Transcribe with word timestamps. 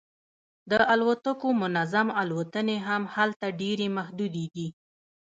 د 0.71 0.73
الوتکو 0.93 1.47
منظم 1.61 2.07
الوتنې 2.21 2.77
هم 2.87 3.03
هلته 3.15 3.45
ډیرې 3.61 3.87
محدودې 3.97 4.45
دي 4.55 4.67